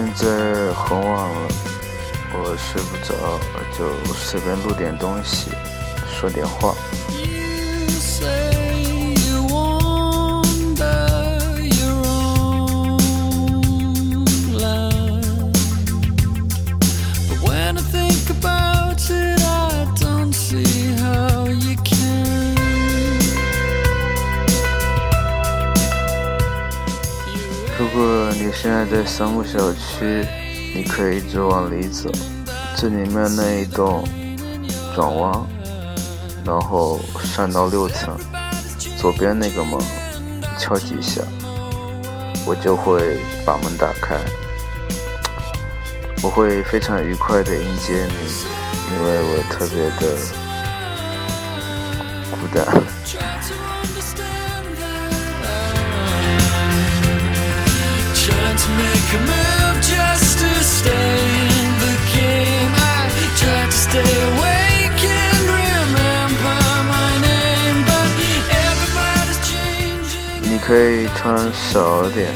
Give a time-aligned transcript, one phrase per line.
[0.00, 1.48] 现在很晚了，
[2.32, 3.40] 我睡不着，
[3.76, 5.50] 就随便录点东西，
[6.08, 6.72] 说点话。
[27.78, 30.26] 如果你现在在三木小区，
[30.74, 32.10] 你可以一直往里走，
[32.76, 34.02] 这里面那一栋
[34.96, 35.46] 转弯，
[36.44, 38.18] 然后上到六层，
[38.96, 39.78] 左边那个门
[40.58, 41.22] 敲几下，
[42.44, 44.16] 我就会把门打开，
[46.20, 48.12] 我会非常愉快的迎接你，
[48.90, 50.16] 因为我特别的
[52.32, 52.66] 孤单。
[70.40, 72.28] 你可以穿少点，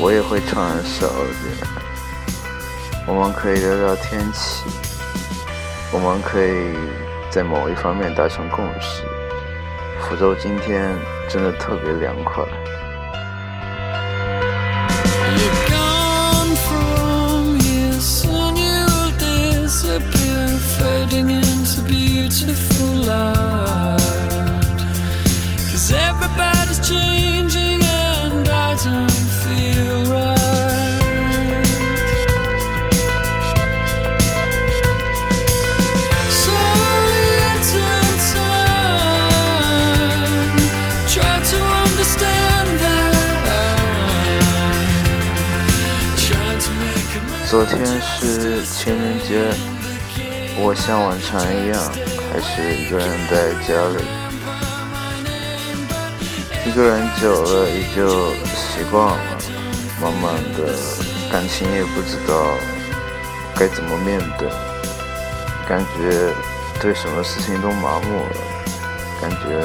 [0.00, 1.68] 我也会穿少点。
[3.04, 4.62] 我们可以聊聊天气，
[5.90, 6.76] 我们可以
[7.30, 9.02] 在某一方面达成共识。
[10.00, 10.96] 福州今天
[11.28, 12.44] 真的特别凉快。
[47.49, 49.49] 昨天是情人节，
[50.58, 51.80] 我像往常一样，
[52.30, 54.04] 还是一个人在家里。
[56.64, 59.16] 一个人久了也就习惯了，
[60.00, 60.72] 慢慢的
[61.30, 62.56] 感情也不知道
[63.56, 64.48] 该怎么面对，
[65.68, 66.32] 感觉
[66.80, 68.36] 对什么事情都麻木了，
[69.20, 69.58] 感觉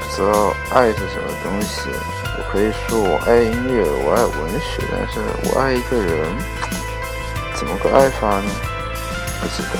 [0.00, 1.90] 不知道爱是什么东西。
[2.38, 6.30] 我可以说我爱音乐，我爱文学，但是我爱一个人，
[7.66, 8.50] 怎么个爱法呢？
[9.40, 9.70] 不知道。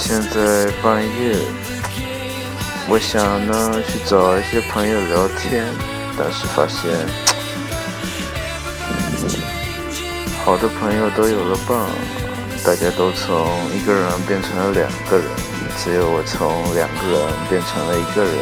[0.00, 1.36] 现在半夜，
[2.88, 5.66] 我想呢去找一些朋友聊天，
[6.16, 6.90] 但是发现。
[10.46, 11.76] 好的朋友都有了伴，
[12.64, 13.46] 大家都从
[13.76, 15.26] 一个人变成了两个人，
[15.78, 18.34] 只有我从两个人变成了一个人。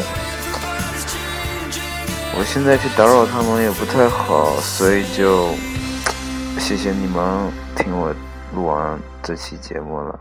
[2.39, 5.51] 我现在去打扰他们也不太好，所以就
[6.59, 8.15] 谢谢你们听我
[8.55, 10.19] 录完这期节目了。